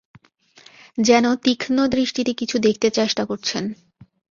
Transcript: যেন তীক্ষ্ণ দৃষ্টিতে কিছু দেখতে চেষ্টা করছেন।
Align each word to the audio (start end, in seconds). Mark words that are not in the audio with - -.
যেন 0.97 1.25
তীক্ষ্ণ 1.35 1.77
দৃষ্টিতে 1.87 2.31
কিছু 2.33 2.55
দেখতে 2.59 2.87
চেষ্টা 2.89 3.23
করছেন। 3.25 3.63